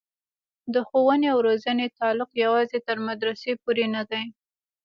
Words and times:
د 0.73 0.75
ښوونې 0.87 1.27
او 1.33 1.39
روزنې 1.47 1.87
تعلق 1.99 2.29
یوازې 2.43 2.79
تر 2.87 2.97
مدرسې 3.07 3.51
پورې 3.63 3.85
نه 3.95 4.01
دی. 4.09 4.23